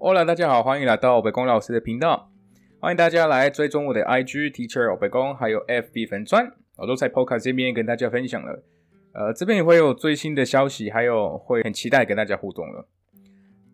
[0.00, 2.30] Hola，大家好，欢迎来到北宫老师的频道。
[2.78, 8.62] 欢迎大家来追踪我的 IG Teacher 北宫，还有 FB 粉钻，我都在 Podcast 这边跟大家分享了。
[9.12, 12.86] 呃，这边也会有最新的消息，还有会很期待跟大家互动了。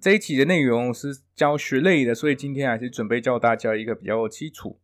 [0.01, 4.79] 这一期的内容是教学类的，所以今天还是准备教大家一个比较基础。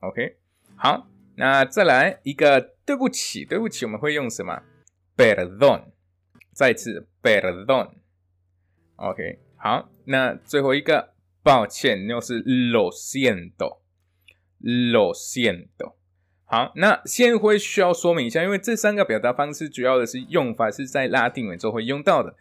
[0.01, 0.37] OK，
[0.77, 4.63] 好，那再来一个对不起，对不起，我们会用什么
[5.17, 5.85] ？perdón。
[6.53, 7.93] 再次 perdón。
[8.97, 15.95] OK，好，那最后一个抱歉，又是 lo siento，lo siento。
[16.51, 22.35] 好，那先会需要说明一下，因为这三个表达方式主要的是用法是在拉丁文中会用到的。